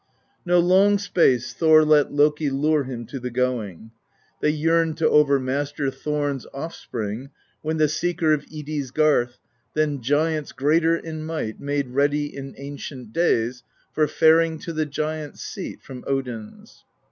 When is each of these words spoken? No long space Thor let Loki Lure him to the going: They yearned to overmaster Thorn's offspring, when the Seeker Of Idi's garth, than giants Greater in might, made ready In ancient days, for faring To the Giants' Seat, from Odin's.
No 0.47 0.57
long 0.59 0.97
space 0.97 1.53
Thor 1.53 1.85
let 1.85 2.11
Loki 2.11 2.49
Lure 2.49 2.85
him 2.85 3.05
to 3.05 3.19
the 3.19 3.29
going: 3.29 3.91
They 4.41 4.49
yearned 4.49 4.97
to 4.97 5.07
overmaster 5.07 5.91
Thorn's 5.91 6.47
offspring, 6.55 7.29
when 7.61 7.77
the 7.77 7.87
Seeker 7.87 8.33
Of 8.33 8.47
Idi's 8.47 8.89
garth, 8.89 9.37
than 9.75 10.01
giants 10.01 10.53
Greater 10.53 10.97
in 10.97 11.23
might, 11.23 11.59
made 11.59 11.89
ready 11.89 12.35
In 12.35 12.55
ancient 12.57 13.13
days, 13.13 13.61
for 13.93 14.07
faring 14.07 14.57
To 14.61 14.73
the 14.73 14.87
Giants' 14.87 15.43
Seat, 15.43 15.83
from 15.83 16.03
Odin's. 16.07 16.83